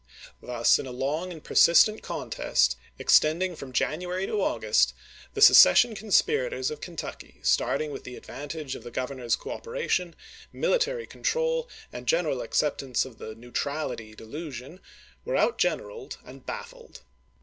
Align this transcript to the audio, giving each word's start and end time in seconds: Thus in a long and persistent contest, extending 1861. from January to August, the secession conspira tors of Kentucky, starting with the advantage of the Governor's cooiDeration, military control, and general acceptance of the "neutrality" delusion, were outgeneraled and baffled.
Thus 0.41 0.79
in 0.79 0.87
a 0.87 0.91
long 0.91 1.31
and 1.31 1.43
persistent 1.43 2.01
contest, 2.01 2.75
extending 2.97 3.51
1861. 3.51 3.55
from 3.55 3.71
January 3.71 4.25
to 4.25 4.41
August, 4.41 4.95
the 5.35 5.41
secession 5.41 5.93
conspira 5.93 6.49
tors 6.49 6.71
of 6.71 6.81
Kentucky, 6.81 7.35
starting 7.43 7.91
with 7.91 8.03
the 8.03 8.15
advantage 8.15 8.73
of 8.75 8.81
the 8.83 8.89
Governor's 8.89 9.37
cooiDeration, 9.37 10.15
military 10.51 11.05
control, 11.05 11.69
and 11.93 12.07
general 12.07 12.41
acceptance 12.41 13.05
of 13.05 13.19
the 13.19 13.35
"neutrality" 13.35 14.15
delusion, 14.15 14.79
were 15.23 15.35
outgeneraled 15.37 16.17
and 16.25 16.47
baffled. 16.47 17.01